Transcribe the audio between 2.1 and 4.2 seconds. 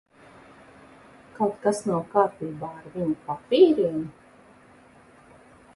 kārtībā ar viņa papīriem?